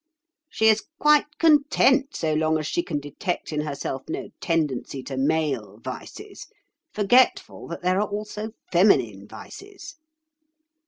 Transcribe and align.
She 0.49 0.67
is 0.69 0.85
quite 0.97 1.27
content 1.37 2.15
so 2.15 2.33
long 2.33 2.57
as 2.57 2.65
she 2.65 2.81
can 2.81 2.99
detect 2.99 3.53
in 3.53 3.61
herself 3.61 4.01
no 4.09 4.29
tendency 4.39 5.03
to 5.03 5.15
male 5.15 5.77
vices, 5.77 6.47
forgetful 6.91 7.67
that 7.67 7.83
there 7.83 7.99
are 8.01 8.07
also 8.07 8.49
feminine 8.71 9.27
vices. 9.27 9.97